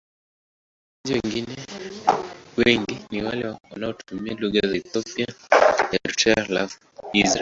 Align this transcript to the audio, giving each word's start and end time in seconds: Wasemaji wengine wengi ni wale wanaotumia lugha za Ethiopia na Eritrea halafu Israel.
Wasemaji 1.03 1.15
wengine 1.27 1.65
wengi 2.57 2.97
ni 3.11 3.23
wale 3.23 3.55
wanaotumia 3.71 4.33
lugha 4.33 4.59
za 4.67 4.75
Ethiopia 4.75 5.27
na 5.91 5.99
Eritrea 6.05 6.43
halafu 6.47 6.79
Israel. 7.13 7.25